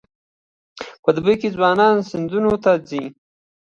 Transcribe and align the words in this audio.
په 1.03 1.09
دوبي 1.15 1.35
کې 1.39 1.49
ځوانان 1.55 1.95
سیندونو 2.09 2.53
ته 2.63 2.71
ځي. 2.89 3.03